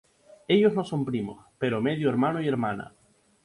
Ellos 0.47 0.73
no 0.73 0.83
son 0.83 1.05
primos, 1.05 1.45
pero 1.59 1.79
medio 1.79 2.09
hermano 2.09 2.41
y 2.41 2.47
hermana. 2.47 2.95